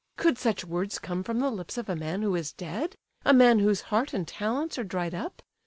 [0.17, 3.81] Could such words come from the lips of a man who is dead?—a man whose
[3.93, 5.43] heart and talents are dried up?